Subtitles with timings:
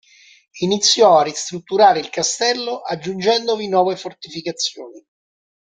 [0.61, 5.05] Iniziò a ristrutturare il castello aggiungendovi nuove fortificazioni.